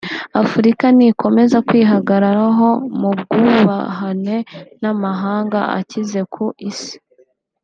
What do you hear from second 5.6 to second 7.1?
akize ku isi